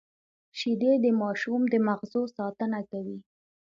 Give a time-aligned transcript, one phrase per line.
[0.59, 3.17] شیدې د ماشوم د مغزو ساتنه کوي